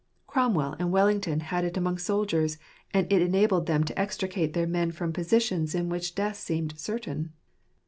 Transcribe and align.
Cromwell 0.25 0.75
and 0.79 0.91
Wellington 0.91 1.41
had 1.41 1.63
it 1.63 1.77
among 1.77 1.99
soldiers, 1.99 2.57
and 2.91 3.05
it 3.13 3.21
enabled 3.21 3.67
them 3.67 3.83
to 3.83 3.99
extricate 3.99 4.53
their 4.53 4.65
men 4.65 4.89
from 4.91 5.13
positions 5.13 5.75
in 5.75 5.89
which 5.89 6.15
death 6.15 6.37
seemed 6.37 6.75
certain. 6.79 7.33